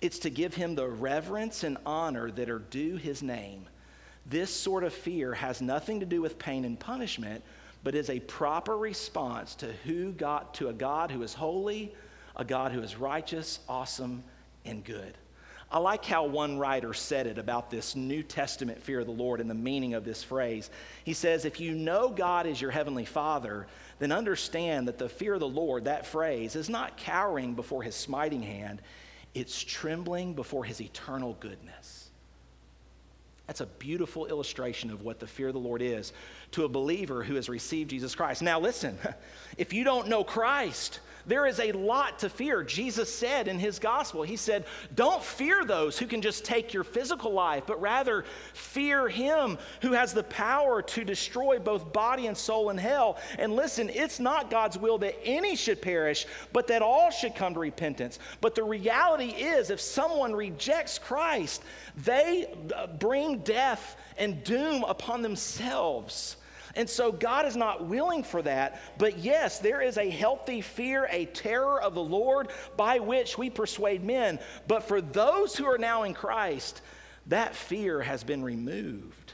[0.01, 3.67] it's to give Him the reverence and honor that are due His name.
[4.27, 7.43] This sort of fear has nothing to do with pain and punishment,
[7.83, 11.93] but is a proper response to who got to a God who is holy,
[12.37, 14.23] a God who is righteous, awesome,
[14.65, 15.17] and good.
[15.71, 19.41] I like how one writer said it about this New Testament fear of the Lord
[19.41, 20.71] and the meaning of this phrase.
[21.05, 23.67] He says, If you know God is your heavenly Father,
[23.99, 27.97] then understand that the fear of the Lord, that phrase, is not cowering before his
[27.97, 28.83] smiting hand,
[29.35, 32.09] it's trembling before his eternal goodness.
[33.47, 36.13] That's a beautiful illustration of what the fear of the Lord is
[36.53, 38.43] to a believer who has received Jesus Christ.
[38.43, 38.97] Now, listen,
[39.59, 42.63] if you don't know Christ, there is a lot to fear.
[42.63, 46.85] Jesus said in his gospel, He said, Don't fear those who can just take your
[46.85, 52.37] physical life, but rather fear Him who has the power to destroy both body and
[52.37, 53.19] soul in hell.
[53.39, 57.55] And listen, it's not God's will that any should perish, but that all should come
[57.55, 58.19] to repentance.
[58.41, 61.63] But the reality is, if someone rejects Christ,
[61.97, 66.37] they uh, bring death and doom upon themselves.
[66.77, 68.81] And so God is not willing for that.
[68.99, 73.51] But yes, there is a healthy fear, a terror of the Lord by which we
[73.51, 74.39] persuade men.
[74.67, 76.81] But for those who are now in Christ,
[77.27, 79.33] that fear has been removed.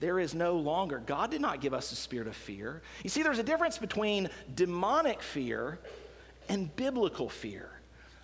[0.00, 2.80] There is no longer, God did not give us a spirit of fear.
[3.04, 5.78] You see, there's a difference between demonic fear
[6.48, 7.70] and biblical fear.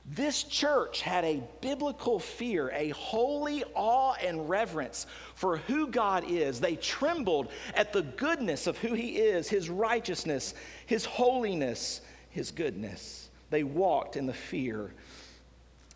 [0.08, 6.60] This church had a biblical fear, a holy awe and reverence for who God is.
[6.60, 10.54] They trembled at the goodness of who He is, His righteousness,
[10.86, 13.30] His holiness, His goodness.
[13.50, 14.92] They walked in the fear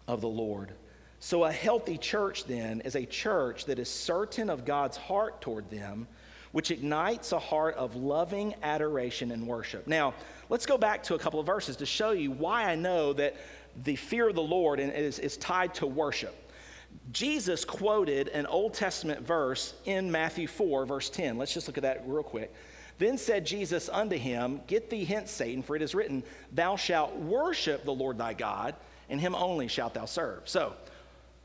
[0.09, 0.73] of the Lord.
[1.21, 5.71] So, a healthy church then is a church that is certain of God's heart toward
[5.71, 6.09] them,
[6.51, 9.87] which ignites a heart of loving adoration and worship.
[9.87, 10.15] Now,
[10.49, 13.37] let's go back to a couple of verses to show you why I know that
[13.85, 16.35] the fear of the Lord is, is tied to worship.
[17.13, 21.39] Jesus quoted an Old Testament verse in Matthew 4, verse 10.
[21.39, 22.53] Let's just look at that real quick.
[22.99, 27.17] Then said Jesus unto him, Get thee hence, Satan, for it is written, Thou shalt
[27.17, 28.75] worship the Lord thy God,
[29.09, 30.43] and him only shalt thou serve.
[30.45, 30.75] So,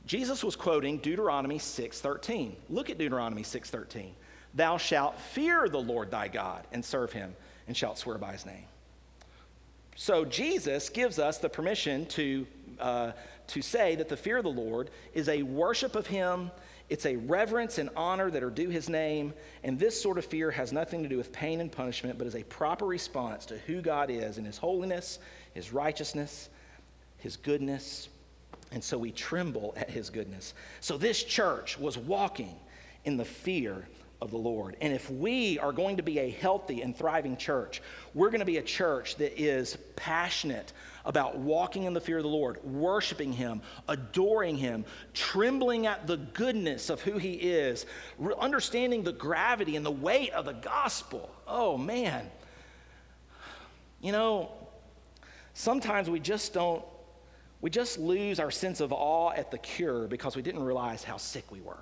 [0.06, 2.56] Jesus was quoting Deuteronomy 6:13.
[2.70, 4.14] Look at Deuteronomy 6:13.
[4.54, 7.36] Thou shalt fear the Lord thy God and serve him,
[7.68, 8.66] and shalt swear by his name.
[9.96, 12.46] So Jesus gives us the permission to,
[12.80, 13.12] uh,
[13.48, 16.52] to say that the fear of the Lord is a worship of him,
[16.90, 20.52] it's a reverence and honor that are due his name, and this sort of fear
[20.52, 23.82] has nothing to do with pain and punishment, but is a proper response to who
[23.82, 25.18] God is in his holiness,
[25.54, 26.50] his righteousness,
[27.18, 28.10] his goodness,
[28.72, 30.54] and so we tremble at his goodness.
[30.82, 32.56] So this church was walking
[33.06, 33.88] in the fear
[34.22, 34.78] of the Lord.
[34.82, 37.82] And if we are going to be a healthy and thriving church,
[38.14, 40.74] we're going to be a church that is passionate
[41.06, 46.18] about walking in the fear of the Lord, worshiping Him, adoring Him, trembling at the
[46.18, 47.86] goodness of who He is,
[48.40, 51.30] understanding the gravity and the weight of the gospel.
[51.48, 52.30] Oh, man.
[54.02, 54.52] You know,
[55.54, 56.84] sometimes we just don't,
[57.62, 61.18] we just lose our sense of awe at the cure because we didn't realize how
[61.18, 61.80] sick we were.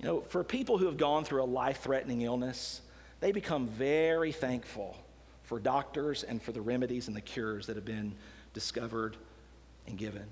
[0.00, 2.80] You know, for people who have gone through a life threatening illness,
[3.20, 4.96] they become very thankful
[5.42, 8.14] for doctors and for the remedies and the cures that have been
[8.54, 9.18] discovered
[9.86, 10.24] and given.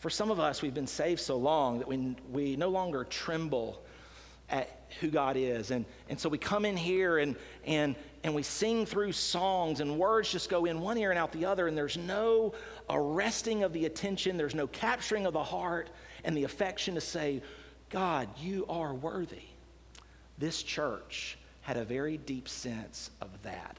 [0.00, 3.82] For some of us, we've been saved so long that we, we no longer tremble
[4.50, 5.70] at who God is.
[5.70, 9.98] And, and so we come in here and, and, and we sing through songs, and
[9.98, 12.52] words just go in one ear and out the other, and there's no
[12.90, 15.88] arresting of the attention, there's no capturing of the heart
[16.22, 17.40] and the affection to say,
[17.90, 19.44] God, you are worthy.
[20.38, 23.78] This church had a very deep sense of that,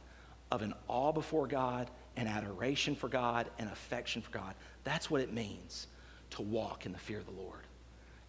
[0.51, 4.55] of an awe before God, an adoration for God, an affection for God.
[4.83, 5.87] That's what it means
[6.31, 7.61] to walk in the fear of the Lord.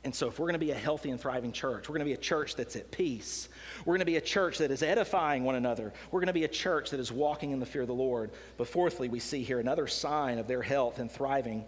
[0.04, 2.10] And so, if we're going to be a healthy and thriving church, we're going to
[2.10, 3.48] be a church that's at peace.
[3.84, 5.92] We're going to be a church that is edifying one another.
[6.12, 8.30] We're going to be a church that is walking in the fear of the Lord.
[8.56, 11.64] But fourthly, we see here another sign of their health and thriving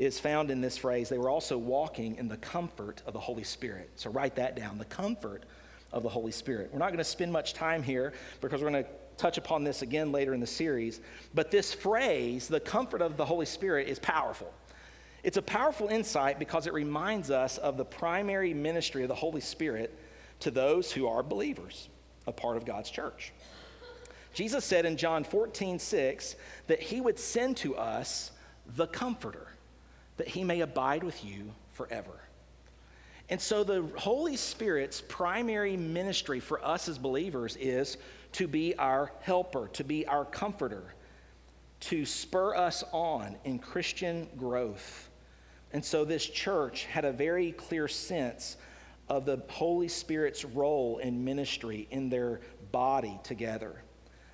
[0.00, 1.10] is found in this phrase.
[1.10, 3.90] They were also walking in the comfort of the Holy Spirit.
[3.96, 5.44] So write that down the comfort
[5.92, 6.70] of the Holy Spirit.
[6.72, 9.82] We're not going to spend much time here because we're going to touch upon this
[9.82, 11.02] again later in the series.
[11.34, 14.50] But this phrase, the comfort of the Holy Spirit, is powerful.
[15.22, 19.42] It's a powerful insight because it reminds us of the primary ministry of the Holy
[19.42, 19.98] Spirit
[20.40, 21.90] to those who are believers,
[22.26, 23.34] a part of God's church.
[24.32, 26.36] Jesus said in John 14, 6,
[26.68, 28.30] that he would send to us
[28.76, 29.48] the Comforter
[30.20, 32.20] that he may abide with you forever.
[33.30, 37.96] And so the Holy Spirit's primary ministry for us as believers is
[38.32, 40.94] to be our helper, to be our comforter,
[41.80, 45.08] to spur us on in Christian growth.
[45.72, 48.58] And so this church had a very clear sense
[49.08, 53.82] of the Holy Spirit's role in ministry in their body together.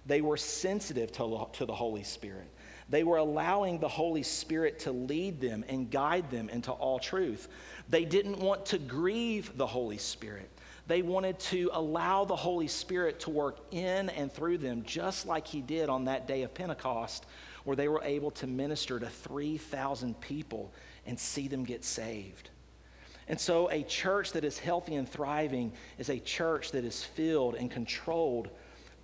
[0.04, 2.50] They were sensitive to, to the Holy Spirit.
[2.88, 7.48] They were allowing the Holy Spirit to lead them and guide them into all truth.
[7.88, 10.48] They didn't want to grieve the Holy Spirit.
[10.86, 15.46] They wanted to allow the Holy Spirit to work in and through them, just like
[15.48, 17.26] He did on that day of Pentecost,
[17.64, 20.72] where they were able to minister to 3,000 people
[21.06, 22.50] and see them get saved.
[23.26, 27.56] And so, a church that is healthy and thriving is a church that is filled
[27.56, 28.48] and controlled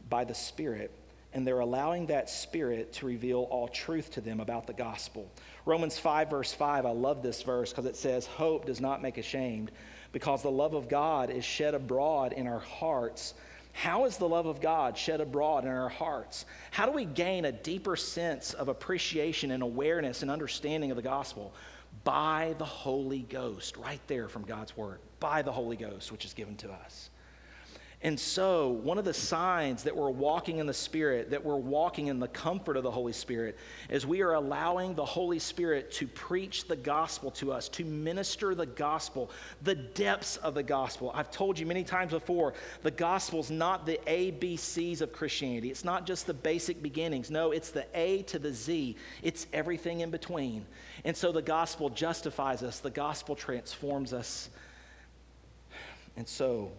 [0.08, 0.92] by the Spirit
[1.34, 5.30] and they're allowing that spirit to reveal all truth to them about the gospel.
[5.64, 9.18] Romans 5, verse 5, I love this verse because it says, Hope does not make
[9.18, 9.70] ashamed,
[10.12, 13.34] because the love of God is shed abroad in our hearts.
[13.72, 16.44] How is the love of God shed abroad in our hearts?
[16.70, 21.02] How do we gain a deeper sense of appreciation and awareness and understanding of the
[21.02, 21.54] gospel?
[22.04, 26.34] By the Holy Ghost, right there from God's word, by the Holy Ghost, which is
[26.34, 27.10] given to us.
[28.04, 32.08] And so, one of the signs that we're walking in the Spirit, that we're walking
[32.08, 33.56] in the comfort of the Holy Spirit,
[33.88, 38.56] is we are allowing the Holy Spirit to preach the gospel to us, to minister
[38.56, 39.30] the gospel,
[39.62, 41.12] the depths of the gospel.
[41.14, 45.70] I've told you many times before, the gospel is not the ABCs of Christianity.
[45.70, 47.30] It's not just the basic beginnings.
[47.30, 50.66] No, it's the A to the Z, it's everything in between.
[51.04, 54.50] And so, the gospel justifies us, the gospel transforms us.
[56.16, 56.72] And so,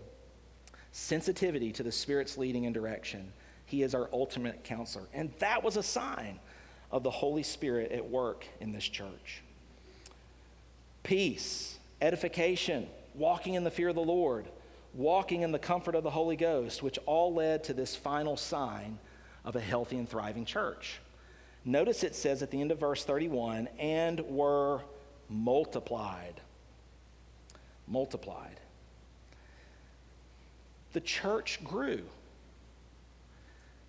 [0.93, 3.33] sensitivity to the Spirit's leading and direction.
[3.65, 5.05] He is our ultimate counselor.
[5.13, 6.39] And that was a sign
[6.91, 9.41] of the Holy Spirit at work in this church.
[11.01, 14.47] Peace, edification, walking in the fear of the Lord,
[14.93, 18.99] walking in the comfort of the Holy Ghost, which all led to this final sign
[19.43, 20.99] of a healthy and thriving church.
[21.65, 24.81] Notice it says at the end of verse 31 and were
[25.27, 26.39] multiplied.
[27.87, 28.59] Multiplied
[30.93, 32.01] the church grew.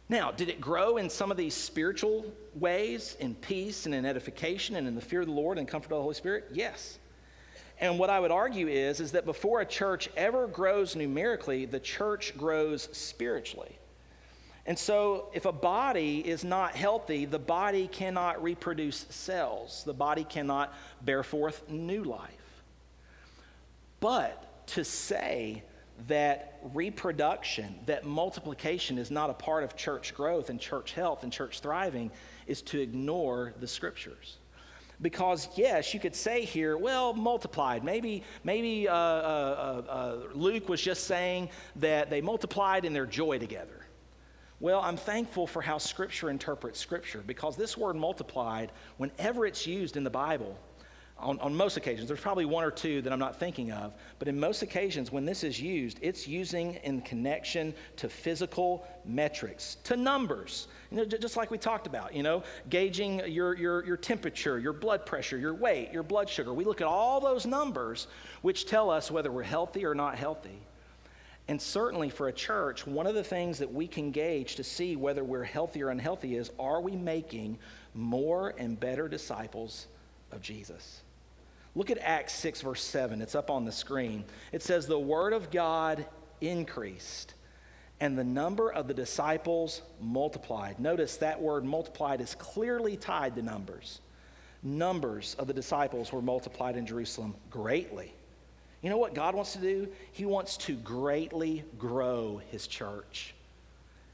[0.08, 4.76] Now, did it grow in some of these spiritual ways, in peace and in edification
[4.76, 6.46] and in the fear of the Lord and comfort of the Holy Spirit?
[6.52, 6.98] Yes.
[7.80, 11.80] And what I would argue is, is that before a church ever grows numerically, the
[11.80, 13.78] church grows spiritually.
[14.66, 19.82] And so, if a body is not healthy, the body cannot reproduce cells.
[19.84, 22.30] The body cannot bear forth new life.
[24.00, 25.62] But to say
[26.08, 31.32] that reproduction, that multiplication is not a part of church growth and church health and
[31.32, 32.10] church thriving
[32.46, 34.38] is to ignore the scriptures.
[35.00, 37.84] Because yes, you could say here, well, multiplied.
[37.84, 43.06] Maybe, maybe uh, uh, uh, uh, Luke was just saying that they multiplied in their
[43.06, 43.86] joy together.
[44.60, 49.96] Well, I'm thankful for how Scripture interprets Scripture because this word multiplied, whenever it's used
[49.96, 50.56] in the Bible,
[51.18, 52.08] on, on most occasions.
[52.08, 55.24] There's probably one or two that I'm not thinking of, but in most occasions, when
[55.24, 60.68] this is used, it's using in connection to physical metrics, to numbers.
[60.90, 64.72] You know, just like we talked about, you know, gauging your, your, your temperature, your
[64.72, 66.52] blood pressure, your weight, your blood sugar.
[66.52, 68.08] We look at all those numbers
[68.42, 70.58] which tell us whether we're healthy or not healthy.
[71.46, 74.96] And certainly for a church, one of the things that we can gauge to see
[74.96, 77.58] whether we're healthy or unhealthy is are we making
[77.92, 79.86] more and better disciples
[80.32, 81.03] of Jesus?
[81.74, 83.20] Look at Acts 6, verse 7.
[83.20, 84.24] It's up on the screen.
[84.52, 86.06] It says, The word of God
[86.40, 87.34] increased,
[88.00, 90.78] and the number of the disciples multiplied.
[90.78, 94.00] Notice that word multiplied is clearly tied to numbers.
[94.62, 98.14] Numbers of the disciples were multiplied in Jerusalem greatly.
[98.80, 99.88] You know what God wants to do?
[100.12, 103.34] He wants to greatly grow his church.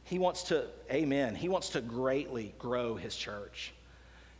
[0.05, 3.73] He wants to, amen, he wants to greatly grow his church.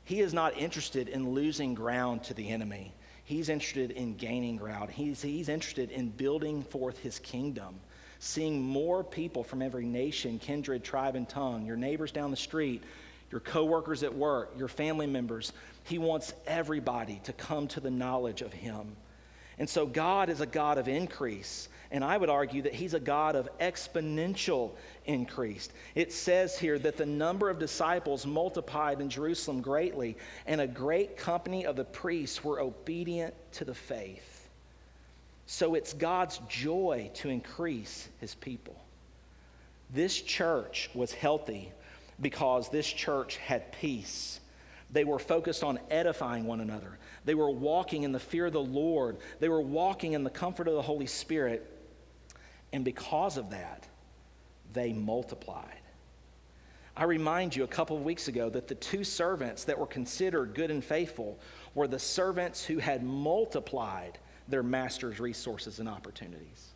[0.05, 2.93] He is not interested in losing ground to the enemy.
[3.31, 4.91] He's interested in gaining ground.
[4.91, 7.77] He's, he's interested in building forth his kingdom,
[8.19, 12.83] seeing more people from every nation, kindred, tribe, and tongue, your neighbors down the street,
[13.31, 15.53] your coworkers at work, your family members.
[15.85, 18.97] He wants everybody to come to the knowledge of him.
[19.61, 21.69] And so God is a God of increase.
[21.93, 24.73] And I would argue that he's a God of exponential
[25.07, 25.69] increase.
[25.95, 31.17] It says here that the number of disciples multiplied in Jerusalem greatly, and a great
[31.17, 34.49] company of the priests were obedient to the faith.
[35.47, 38.81] So it's God's joy to increase his people.
[39.93, 41.73] This church was healthy
[42.21, 44.39] because this church had peace.
[44.93, 46.99] They were focused on edifying one another.
[47.25, 49.17] They were walking in the fear of the Lord.
[49.41, 51.69] They were walking in the comfort of the Holy Spirit.
[52.73, 53.87] And because of that,
[54.73, 55.81] they multiplied.
[56.97, 60.55] I remind you a couple of weeks ago that the two servants that were considered
[60.55, 61.39] good and faithful
[61.75, 66.71] were the servants who had multiplied their master's resources and opportunities.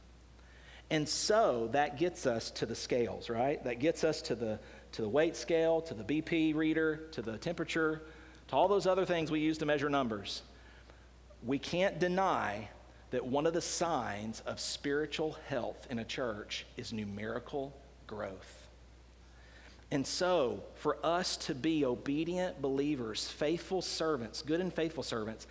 [0.91, 3.63] And so that gets us to the scales, right?
[3.65, 4.61] That gets us to the,
[4.93, 8.03] to the weight scale, to the BP reader, to the temperature,
[8.49, 10.43] to all those other things we use to measure numbers.
[11.43, 12.69] We can't deny
[13.15, 17.73] that one of the signs of spiritual health in a church is numerical
[18.09, 18.67] growth.
[19.93, 25.47] And so, for us to be obedient believers, faithful servants, good and faithful servants,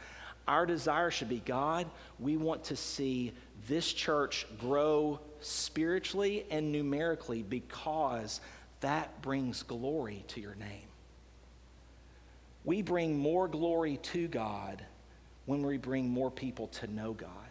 [0.46, 1.88] our desire should be God,
[2.20, 3.32] we want to see
[3.70, 8.42] this church grow spiritually and numerically because
[8.82, 10.90] that brings glory to your name.
[12.66, 14.84] We bring more glory to God
[15.46, 17.43] when we bring more people to know God.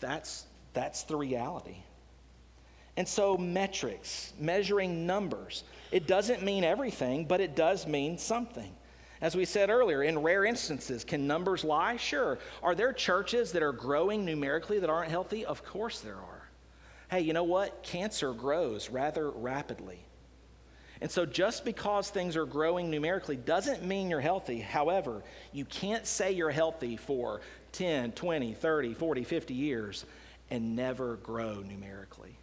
[0.00, 1.76] That's, that's the reality.
[2.96, 8.74] And so, metrics, measuring numbers, it doesn't mean everything, but it does mean something.
[9.20, 11.96] As we said earlier, in rare instances, can numbers lie?
[11.96, 12.38] Sure.
[12.62, 15.44] Are there churches that are growing numerically that aren't healthy?
[15.44, 16.48] Of course there are.
[17.10, 17.82] Hey, you know what?
[17.82, 20.04] Cancer grows rather rapidly.
[21.00, 24.58] And so, just because things are growing numerically doesn't mean you're healthy.
[24.58, 25.22] However,
[25.52, 27.40] you can't say you're healthy for
[27.78, 30.04] 10, 20, 30, 40, 50 years
[30.50, 32.36] and never grow numerically.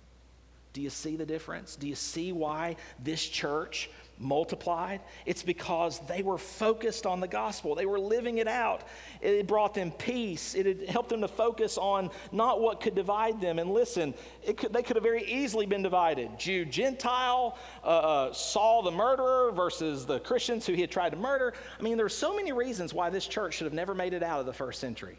[0.71, 1.75] Do you see the difference?
[1.75, 5.01] Do you see why this church multiplied?
[5.25, 7.75] It's because they were focused on the gospel.
[7.75, 8.83] They were living it out.
[9.21, 10.55] It brought them peace.
[10.55, 13.59] It helped them to focus on not what could divide them.
[13.59, 14.13] And listen,
[14.57, 19.51] could, they could have very easily been divided Jew, Gentile, uh, uh, Saul the murderer
[19.51, 21.53] versus the Christians who he had tried to murder.
[21.79, 24.23] I mean, there are so many reasons why this church should have never made it
[24.23, 25.17] out of the first century.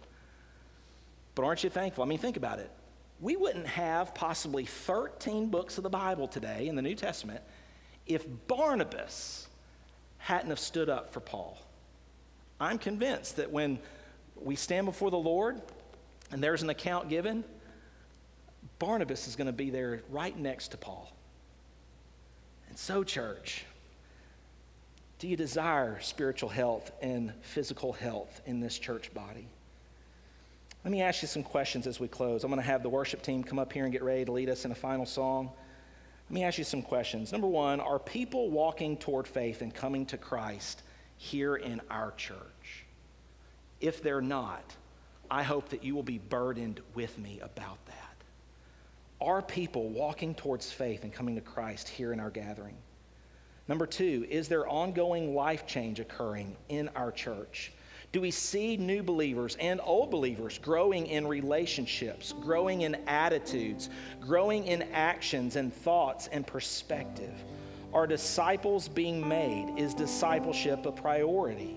[1.34, 2.03] But aren't you thankful?
[2.03, 2.70] I mean, think about it
[3.20, 7.40] we wouldn't have possibly 13 books of the Bible today in the New Testament
[8.07, 9.49] if Barnabas
[10.19, 11.59] hadn't have stood up for Paul.
[12.61, 13.79] I'm convinced that when
[14.35, 15.61] we stand before the Lord
[16.31, 17.45] and there's an account given,
[18.79, 21.13] Barnabas is going to be there right next to Paul.
[22.69, 23.65] And so, church,
[25.19, 29.47] do you desire spiritual health and physical health in this church body?
[30.85, 32.45] Let me ask you some questions as we close.
[32.45, 34.49] I'm going to have the worship team come up here and get ready to lead
[34.49, 35.51] us in a final song.
[36.29, 37.31] Let me ask you some questions.
[37.31, 40.83] Number one, are people walking toward faith and coming to Christ
[41.16, 42.85] here in our church?
[43.81, 44.74] If they're not,
[45.31, 48.16] I hope that you will be burdened with me about that.
[49.20, 52.77] Are people walking towards faith and coming to Christ here in our gathering?
[53.68, 57.72] Number two, is there ongoing life change occurring in our church?
[58.17, 63.91] Do we see new believers and old believers growing in relationships, growing in attitudes,
[64.23, 67.35] growing in actions and thoughts and perspective?
[67.93, 69.75] Are disciples being made?
[69.77, 71.77] Is discipleship a priority?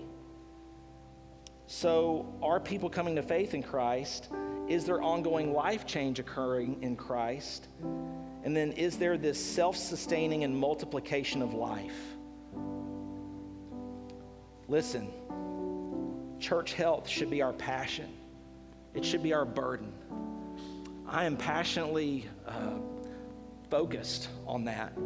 [1.66, 4.30] So, are people coming to faith in Christ?
[4.66, 7.68] Is there ongoing life change occurring in Christ?
[8.44, 12.16] And then, is there this self sustaining and multiplication of life?
[14.68, 15.10] Listen,
[16.40, 18.08] Church health should be our passion,
[18.94, 19.92] it should be our burden.
[21.06, 22.78] I am passionately uh,
[23.68, 24.96] focused on that,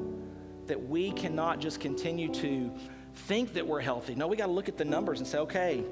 [0.67, 2.71] that we cannot just continue to
[3.15, 4.15] think that we're healthy.
[4.15, 5.85] No, we got to look at the numbers and say, okay,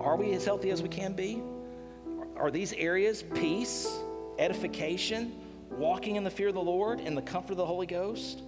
[0.00, 1.42] are we as healthy as we can be?
[2.36, 3.98] Are these areas peace,
[4.38, 5.34] edification,
[5.70, 8.42] walking in the fear of the Lord, in the comfort of the Holy Ghost?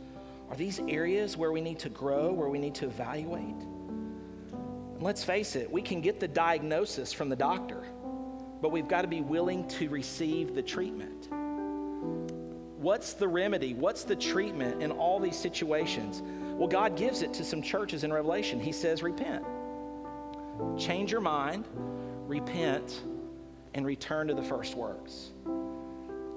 [0.48, 3.54] Are these areas where we need to grow, where we need to evaluate?
[5.00, 7.84] Let's face it, we can get the diagnosis from the doctor,
[8.60, 11.28] but we've got to be willing to receive the treatment.
[12.78, 13.74] What's the remedy?
[13.74, 16.22] What's the treatment in all these situations?
[16.56, 18.60] Well, God gives it to some churches in Revelation.
[18.60, 19.44] He says, repent.
[20.78, 21.66] Change your mind,
[22.26, 23.02] repent,
[23.74, 25.30] and return to the first works.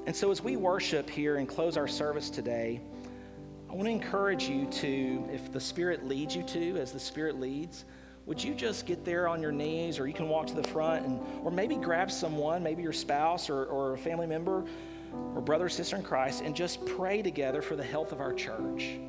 [0.06, 2.82] And so, as we worship here and close our service today,
[3.70, 7.40] I want to encourage you to, if the Spirit leads you to, as the Spirit
[7.40, 7.86] leads,
[8.26, 11.06] would you just get there on your knees or you can walk to the front
[11.06, 14.64] and or maybe grab someone maybe your spouse or, or a family member
[15.36, 18.34] or brother or sister in christ and just pray together for the health of our
[18.34, 19.00] church.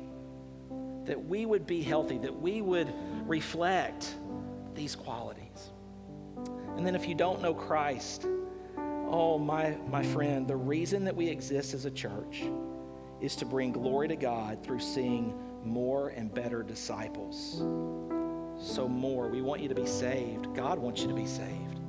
[1.05, 2.91] That we would be healthy that we would
[3.27, 4.15] reflect
[4.73, 5.71] these qualities.
[6.75, 8.25] And then if you don't know christ
[9.07, 12.43] oh my my friend the reason that we exist as a church
[13.21, 17.61] is to bring glory to god through seeing more and better disciples
[18.65, 19.27] so more.
[19.27, 20.53] We want you to be saved.
[20.55, 21.79] God wants you to be saved.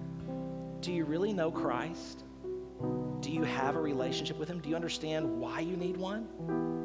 [0.80, 2.24] Do you really know Christ?
[3.20, 4.60] Do you have a relationship with Him?
[4.60, 6.75] Do you understand why you need one?